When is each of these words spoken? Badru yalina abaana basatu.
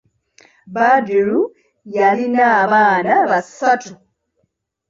Badru 0.73 1.39
yalina 1.95 2.43
abaana 2.63 3.13
basatu. 3.29 3.91